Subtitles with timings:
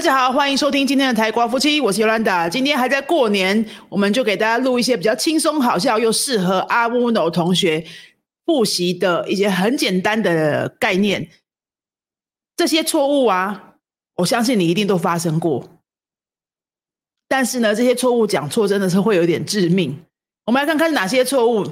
[0.00, 2.48] 大家好，欢迎收听今天的台瓜夫妻，我是尤兰达。
[2.48, 7.84] 今天还在过年，我们就给大家录一些比较轻松、好笑又适合阿乌诺同学
[8.46, 11.28] 复习的一些很简单的概念。
[12.56, 13.74] 这些错误啊，
[14.14, 15.68] 我相信你一定都发生过。
[17.28, 20.02] 但是呢，这些错误讲错真的是会有点致命。
[20.46, 21.66] 我们来看看哪些错误。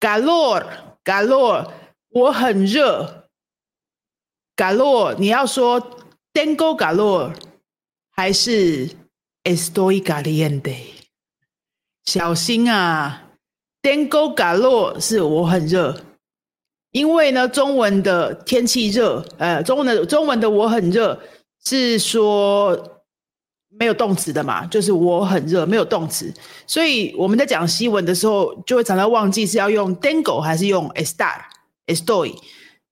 [0.00, 1.68] Galore，Galore，
[2.08, 3.28] 我很热。
[4.56, 5.98] Galore，你要说。
[6.32, 7.34] Tengo calor，
[8.20, 8.86] 还是
[9.44, 10.76] Estoy caliente？
[12.04, 13.30] 小心啊
[13.80, 15.98] ！Tengo calor 是我很热，
[16.90, 21.18] 因为呢，中文的天气热，呃，中文的中文的我很热
[21.64, 23.02] 是说
[23.70, 26.30] 没有动词的嘛，就是我很热，没有动词，
[26.66, 32.34] 所以我们在讲西文的时候，就会常常忘记是要用 Tengo 还是用 Estar，Estoy。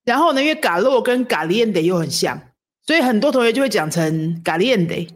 [0.07, 2.41] 然后呢，因为 calor 跟 caliente 又很像。
[2.87, 5.07] 所以很多同学就会讲成 caliente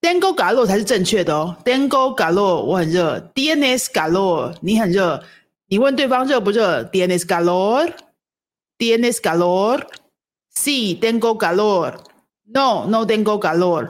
[0.00, 1.56] galiente，tengo calor 才是正确的哦。
[1.64, 5.22] tengo calor 我很热 Dns calor 你很热。
[5.68, 13.88] 你问对方热不热？Dns calor，tienes calor，sí tengo calor，no no tengo calor。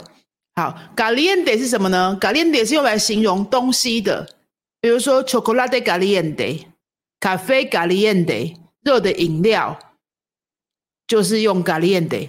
[0.54, 4.28] 好，galiente 是什么呢？galiente 是用来形容东西的，
[4.80, 9.78] 比如说 chocolate galiente，cafe galiente，热的饮料
[11.06, 12.28] 就是用 galiente。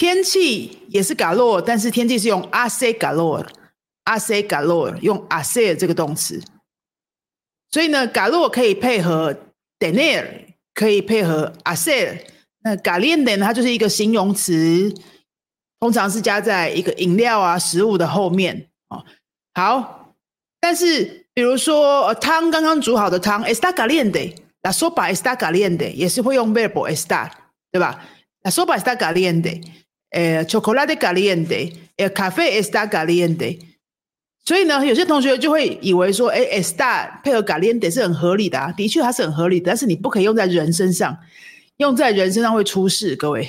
[0.00, 6.42] 天气也是 galor，但是天气是用 ase galor，ase galor 用 ase 这个动词，
[7.70, 9.36] 所以呢，galor 可以配合
[9.78, 12.18] tener，可以配合 ase。
[12.62, 14.90] 那 galiente 它就是一个形容词，
[15.78, 19.04] 通常是加在一个饮料啊、食物的后面哦。
[19.52, 20.14] 好，
[20.60, 27.30] 但是比如说汤刚刚煮好的汤，está caliente，la sopa está caliente，也是会用 verbo estar，
[27.70, 28.02] 对吧
[28.44, 29.62] ？la sopa está caliente。
[30.10, 33.58] 呃，chocolate caliente，呃，cafe está caliente。
[34.44, 41.16] 所以呢，有些同学就会以为说，哎，está 配合 caliente 是很合理的啊，的确它是很合理的，但是你不可以用在人身上，
[41.76, 43.14] 用在人身上会出事。
[43.14, 43.48] 各位，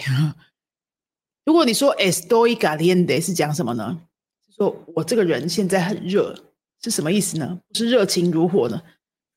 [1.45, 3.99] 如果你说 estoy caliente 是讲什么呢？
[4.55, 6.35] 说我这个人现在很热，
[6.83, 7.57] 是什么意思呢？
[7.73, 8.79] 是热情如火呢？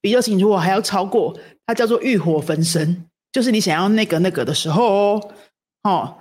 [0.03, 1.35] 比热情如火还要超过，
[1.65, 5.35] 它叫做欲火焚身，就是你想要那个那个的时候哦，
[5.85, 6.19] 哦。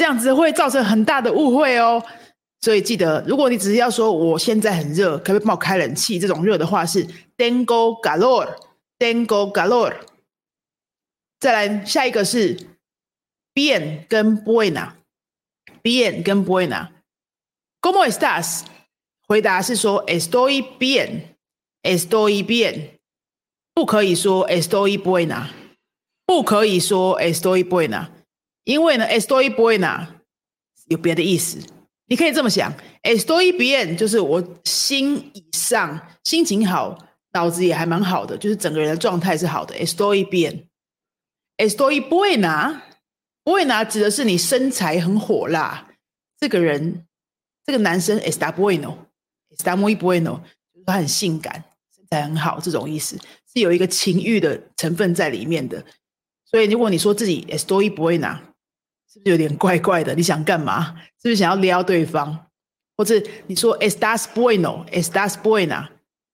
[0.00, 2.02] 这样子会造成很大的误会哦，
[2.62, 6.18] 所以记得，如果你只是要说我现在很热，可不可以帮我开冷气？
[6.18, 7.06] 这种热的话是
[7.36, 9.94] tengo calor，tengo calor。
[11.38, 12.56] 再来下一个是
[13.52, 18.62] bien 跟 buena，bien 跟 buena，¿cómo estás？
[19.28, 22.92] 回答是说 estoy bien，estoy bien，
[23.74, 25.48] 不可以说 estoy buena，
[26.24, 28.06] 不可以说 estoy buena。
[28.70, 30.06] 因为呢，estoy bien
[30.86, 31.58] 有别的意思，
[32.06, 32.72] 你可以这么想
[33.02, 36.96] ，estoy bien 就是我心以上，心情好，
[37.32, 39.74] 脑子也还蛮好的，就是整个人的状态是好的。
[39.74, 45.88] estoy bien，estoy buena，buena 指的是你身材很火辣，
[46.38, 47.04] 这个人，
[47.66, 50.42] 这个男生 está bueno，está muy bueno，
[50.72, 53.18] 就是他很性感，身材很好，这种意思
[53.52, 55.84] 是有一个情欲的成分在里面的。
[56.44, 58.38] 所以如果你说自己 estoy buena，
[59.12, 60.14] 是不是有点怪怪的？
[60.14, 60.94] 你想干嘛？
[61.20, 62.46] 是不是想要撩对方？
[62.96, 65.88] 或者你说 “estás bueno”，“estás buena”，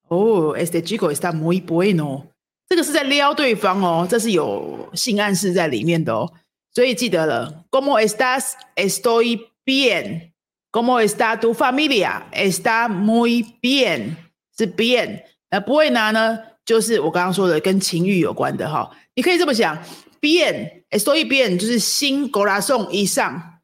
[0.09, 2.25] 哦，“este chico está muy bueno”，
[2.69, 6.31] 这个是在撩对方哦，这是有性暗示在里面的哦。
[6.75, 14.17] 所以记得了，“cómo estás”，“estoy bien”，“cómo está tu familia”，“está muy bien”，
[14.59, 15.23] 是 bien。
[15.51, 16.39] 那 buena 呢？
[16.65, 18.91] 就是我刚刚说的跟情欲有关的哈。
[19.15, 19.79] 你可以这么想
[20.21, 20.83] ，Bien。
[20.97, 23.61] 变，estoy bien 就是心 corazón 以上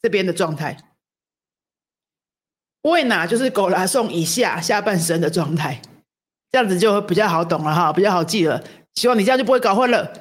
[0.00, 0.76] 这边的状态
[2.82, 5.80] ，buena 就是 corazón 以下下半身的状态，
[6.50, 8.62] 这样子就比较好懂了哈，比较好记了。
[8.94, 10.12] 希望你这样就不会搞混了。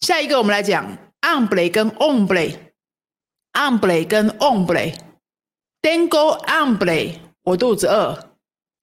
[0.00, 8.36] 下一个我们来讲 hambre 跟 hombre，hambre 跟 ombre，dengo umbre 我肚子饿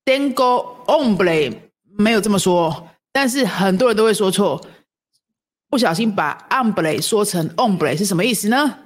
[0.05, 1.57] ，tengo hombre
[1.97, 4.61] 没有这么说，但是很多人都会说错。
[5.75, 8.77] 不小心把 ombre 说成 ombre 是什么意思呢？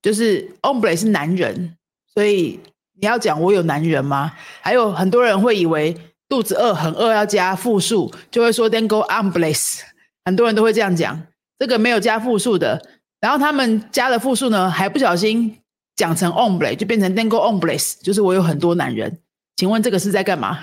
[0.00, 1.76] 就是 ombre 是男人，
[2.14, 2.58] 所以
[2.98, 4.32] 你要讲我有男人吗？
[4.62, 5.94] 还有很多人会以为
[6.26, 9.80] 肚子饿很饿要加复数，就会说 tengo hombres，
[10.24, 11.22] 很多人都会这样讲，
[11.58, 12.82] 这个没有加复数的。
[13.20, 15.58] 然后他们加了复数呢，还不小心
[15.96, 19.18] 讲成 ombre 就变成 tengo hombres，就是我有很多男人。
[19.56, 20.58] 请问这个是在干嘛？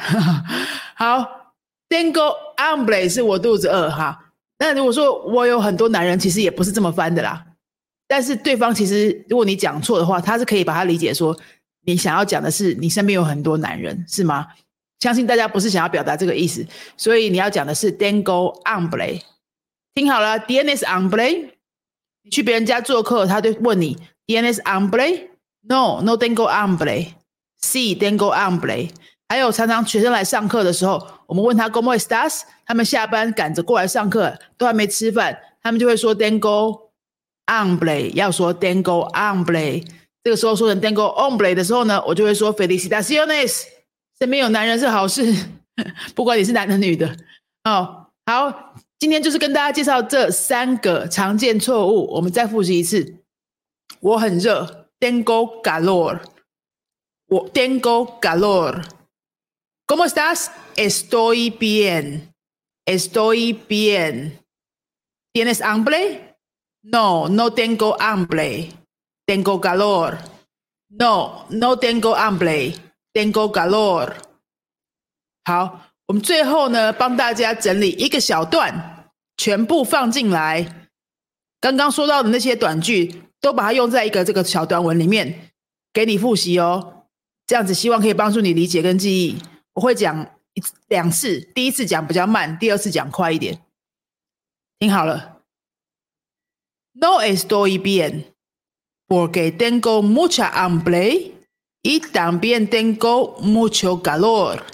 [0.97, 1.53] 好
[1.87, 4.24] ，tengo hombres 是我肚子饿哈。
[4.65, 7.45] 那如果说我有很多男人，其实也不是这么翻的啦。
[8.07, 11.37] 但是对方其实如果你讲错的话，他是可以把它理解说
[11.85, 14.47] 你想要讲的是你身边有很多男人，是吗？
[14.99, 16.65] 相信大家不是想要表达这个意思，
[16.97, 19.21] 所以你要讲的是 Dango Amble。
[19.93, 21.49] 听好了，DNS Amble。
[22.23, 27.07] 你去别人家做客，他就问你 DNS Amble？No，No Dango Amble。
[27.61, 28.89] C Dango Amble。
[29.27, 36.89] 还有常常学生来上课的时候，我们问他 Go more stars 他们下班赶着过来上课，都还没吃饭，他们就会说 Dango
[37.47, 38.13] Amble。
[38.13, 39.85] 要说 Dango Amble，
[40.23, 43.63] 这个时候说成 Dango Amble 的时候呢，我就会说 Felicitaciones。
[44.19, 45.33] 身边有男人是好事，
[46.13, 47.15] 不管你是男的女的
[47.63, 48.07] 哦。
[48.25, 53.17] 好，今天就是跟大家介绍这三个常见错误，我们再复习一次。
[53.99, 56.19] 我很热，Tengo calor。
[57.27, 58.83] 我 Tengo calor。
[59.87, 60.51] ¿Cómo estás?
[60.75, 62.33] Estoy bien.
[62.87, 64.39] Estoy bien.
[65.31, 66.37] ¿Tienes hambre?
[66.81, 68.71] No, no tengo hambre.
[69.27, 70.17] Tengo calor.
[70.89, 72.73] No, no tengo hambre.
[73.13, 74.15] Tengo calor。
[75.45, 80.89] 好，我们最后呢，帮大家整理一个小段，全部放进来。
[81.61, 85.51] 刚刚说到的那些短句，都把它用在一个这个小短文里面，
[85.93, 87.05] 给你复习哦。
[87.45, 89.37] 这样子，希望可以帮助你理解跟记忆。
[89.74, 90.24] 我会讲
[90.54, 93.60] 一两次，第一次讲比较慢，第二次讲快一点。
[94.78, 95.42] 听好了，
[96.92, 98.34] No estoy bien
[99.06, 104.66] porque tengo mucha hambre。Y también tengo mucho calor.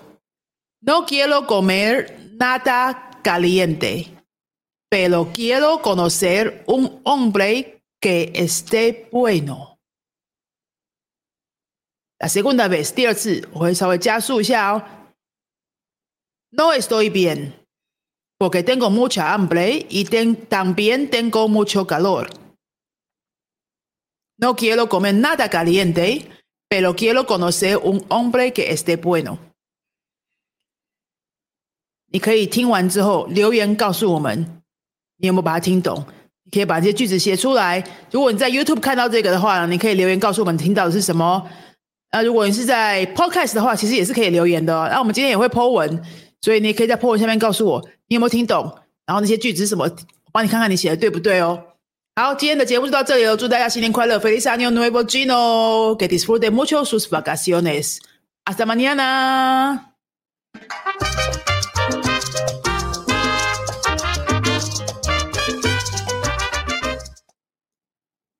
[0.81, 4.08] No quiero comer nada caliente,
[4.90, 9.69] pero quiero conocer un hombre que esté bueno.
[12.21, 12.94] La segunda vez,
[16.53, 17.56] No estoy bien,
[18.38, 20.06] porque tengo mucha hambre y
[20.47, 22.29] también tengo mucho calor.
[24.38, 26.29] No quiero comer nada caliente,
[26.69, 29.39] pero quiero conocer un hombre que esté bueno。
[32.13, 34.62] 你可以听完之后留言告诉我们，
[35.17, 36.06] 你有没有把它听懂？
[36.44, 37.83] 你可以把这些句子写出来。
[38.12, 41.50] 如果你在 YouTube 看到这个的话，你可以留言告诉我们听到的是什么。
[42.12, 44.74] 那如果你是在 Podcast 的话，其实也是可以留言的。
[44.90, 46.04] 那我们今天也会 Po 文，
[46.42, 48.63] 所以你可以在 Po 文下面告诉我你有没有听懂，
[49.06, 51.63] 然后那些句子是什么，我帮你看看你写的对不对哦。
[52.13, 53.38] 好，今天的节目就到这里了。
[53.38, 55.96] 祝大家新年快乐！Feliz año nuevo, Gino.
[55.98, 58.00] Que disfrute mucho sus vacaciones.
[58.46, 59.94] Hasta mañana.